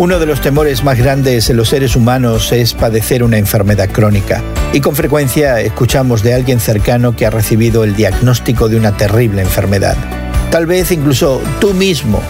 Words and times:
Uno 0.00 0.18
de 0.18 0.24
los 0.24 0.40
temores 0.40 0.82
más 0.82 0.96
grandes 0.96 1.50
en 1.50 1.58
los 1.58 1.68
seres 1.68 1.94
humanos 1.94 2.52
es 2.52 2.72
padecer 2.72 3.22
una 3.22 3.36
enfermedad 3.36 3.90
crónica. 3.90 4.42
Y 4.72 4.80
con 4.80 4.96
frecuencia 4.96 5.60
escuchamos 5.60 6.22
de 6.22 6.32
alguien 6.32 6.58
cercano 6.58 7.14
que 7.14 7.26
ha 7.26 7.30
recibido 7.30 7.84
el 7.84 7.94
diagnóstico 7.94 8.70
de 8.70 8.78
una 8.78 8.96
terrible 8.96 9.42
enfermedad. 9.42 9.98
Tal 10.50 10.64
vez 10.64 10.90
incluso 10.90 11.42
tú 11.60 11.74
mismo 11.74 12.22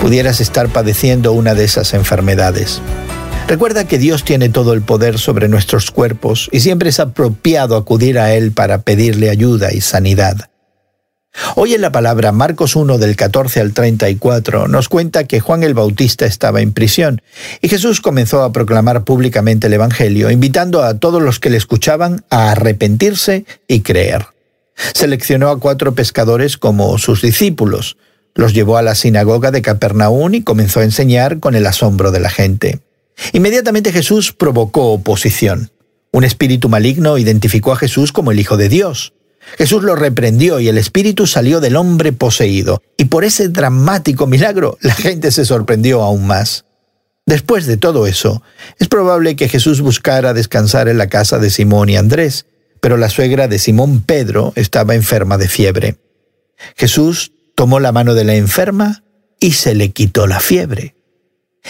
pudieras 0.00 0.40
estar 0.40 0.70
padeciendo 0.70 1.34
una 1.34 1.54
de 1.54 1.64
esas 1.64 1.92
enfermedades. 1.92 2.80
Recuerda 3.46 3.86
que 3.86 3.98
Dios 3.98 4.24
tiene 4.24 4.48
todo 4.48 4.72
el 4.72 4.80
poder 4.80 5.18
sobre 5.18 5.46
nuestros 5.46 5.90
cuerpos 5.90 6.48
y 6.52 6.60
siempre 6.60 6.88
es 6.88 7.00
apropiado 7.00 7.76
acudir 7.76 8.18
a 8.18 8.32
Él 8.32 8.52
para 8.52 8.80
pedirle 8.80 9.28
ayuda 9.28 9.74
y 9.74 9.82
sanidad. 9.82 10.49
Hoy 11.54 11.74
en 11.74 11.80
la 11.80 11.92
palabra 11.92 12.32
Marcos 12.32 12.74
1 12.74 12.98
del 12.98 13.16
14 13.16 13.60
al 13.60 13.72
34 13.72 14.68
nos 14.68 14.88
cuenta 14.88 15.24
que 15.24 15.40
Juan 15.40 15.62
el 15.62 15.74
Bautista 15.74 16.26
estaba 16.26 16.60
en 16.60 16.72
prisión 16.72 17.22
y 17.60 17.68
Jesús 17.68 18.00
comenzó 18.00 18.42
a 18.42 18.52
proclamar 18.52 19.04
públicamente 19.04 19.68
el 19.68 19.74
Evangelio, 19.74 20.30
invitando 20.30 20.82
a 20.82 20.98
todos 20.98 21.22
los 21.22 21.38
que 21.38 21.50
le 21.50 21.56
escuchaban 21.56 22.24
a 22.30 22.50
arrepentirse 22.50 23.44
y 23.68 23.80
creer. 23.80 24.26
Seleccionó 24.94 25.50
a 25.50 25.60
cuatro 25.60 25.94
pescadores 25.94 26.56
como 26.56 26.98
sus 26.98 27.22
discípulos, 27.22 27.96
los 28.34 28.54
llevó 28.54 28.76
a 28.76 28.82
la 28.82 28.94
sinagoga 28.94 29.50
de 29.50 29.62
Capernaum 29.62 30.34
y 30.34 30.42
comenzó 30.42 30.80
a 30.80 30.84
enseñar 30.84 31.40
con 31.40 31.54
el 31.54 31.66
asombro 31.66 32.10
de 32.10 32.20
la 32.20 32.30
gente. 32.30 32.80
Inmediatamente 33.32 33.92
Jesús 33.92 34.32
provocó 34.32 34.92
oposición. 34.92 35.70
Un 36.12 36.24
espíritu 36.24 36.68
maligno 36.68 37.18
identificó 37.18 37.72
a 37.72 37.76
Jesús 37.76 38.12
como 38.12 38.32
el 38.32 38.40
Hijo 38.40 38.56
de 38.56 38.68
Dios. 38.68 39.12
Jesús 39.58 39.82
lo 39.82 39.96
reprendió 39.96 40.60
y 40.60 40.68
el 40.68 40.78
espíritu 40.78 41.26
salió 41.26 41.60
del 41.60 41.76
hombre 41.76 42.12
poseído. 42.12 42.82
Y 42.96 43.06
por 43.06 43.24
ese 43.24 43.48
dramático 43.48 44.26
milagro 44.26 44.78
la 44.80 44.94
gente 44.94 45.30
se 45.32 45.44
sorprendió 45.44 46.02
aún 46.02 46.26
más. 46.26 46.64
Después 47.26 47.66
de 47.66 47.76
todo 47.76 48.06
eso, 48.06 48.42
es 48.78 48.88
probable 48.88 49.36
que 49.36 49.48
Jesús 49.48 49.80
buscara 49.80 50.34
descansar 50.34 50.88
en 50.88 50.98
la 50.98 51.08
casa 51.08 51.38
de 51.38 51.50
Simón 51.50 51.88
y 51.88 51.96
Andrés, 51.96 52.46
pero 52.80 52.96
la 52.96 53.10
suegra 53.10 53.46
de 53.46 53.58
Simón 53.58 54.00
Pedro 54.00 54.52
estaba 54.56 54.94
enferma 54.94 55.38
de 55.38 55.48
fiebre. 55.48 55.96
Jesús 56.76 57.32
tomó 57.54 57.78
la 57.78 57.92
mano 57.92 58.14
de 58.14 58.24
la 58.24 58.34
enferma 58.34 59.04
y 59.38 59.52
se 59.52 59.74
le 59.74 59.90
quitó 59.90 60.26
la 60.26 60.40
fiebre. 60.40 60.94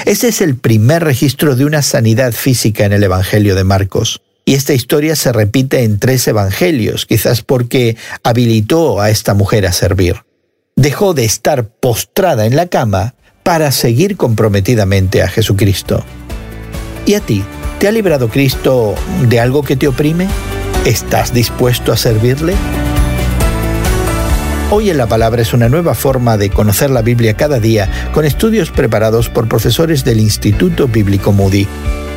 Ese 0.06 0.28
es 0.28 0.40
el 0.40 0.56
primer 0.56 1.04
registro 1.04 1.56
de 1.56 1.64
una 1.64 1.82
sanidad 1.82 2.32
física 2.32 2.84
en 2.84 2.92
el 2.92 3.02
Evangelio 3.02 3.54
de 3.54 3.64
Marcos. 3.64 4.22
Y 4.50 4.54
esta 4.54 4.74
historia 4.74 5.14
se 5.14 5.32
repite 5.32 5.84
en 5.84 6.00
tres 6.00 6.26
evangelios, 6.26 7.06
quizás 7.06 7.40
porque 7.40 7.96
habilitó 8.24 9.00
a 9.00 9.08
esta 9.08 9.32
mujer 9.32 9.64
a 9.64 9.72
servir. 9.72 10.24
Dejó 10.74 11.14
de 11.14 11.24
estar 11.24 11.68
postrada 11.68 12.46
en 12.46 12.56
la 12.56 12.66
cama 12.66 13.14
para 13.44 13.70
seguir 13.70 14.16
comprometidamente 14.16 15.22
a 15.22 15.28
Jesucristo. 15.28 16.04
¿Y 17.06 17.14
a 17.14 17.20
ti? 17.20 17.44
¿Te 17.78 17.86
ha 17.86 17.92
librado 17.92 18.28
Cristo 18.28 18.96
de 19.28 19.38
algo 19.38 19.62
que 19.62 19.76
te 19.76 19.86
oprime? 19.86 20.26
¿Estás 20.84 21.32
dispuesto 21.32 21.92
a 21.92 21.96
servirle? 21.96 22.54
Hoy 24.72 24.90
en 24.90 24.98
la 24.98 25.06
Palabra 25.06 25.42
es 25.42 25.52
una 25.52 25.68
nueva 25.68 25.94
forma 25.94 26.36
de 26.36 26.50
conocer 26.50 26.90
la 26.90 27.02
Biblia 27.02 27.36
cada 27.36 27.60
día 27.60 27.88
con 28.12 28.24
estudios 28.24 28.72
preparados 28.72 29.28
por 29.28 29.46
profesores 29.46 30.04
del 30.04 30.18
Instituto 30.18 30.88
Bíblico 30.88 31.30
Moody. 31.30 31.68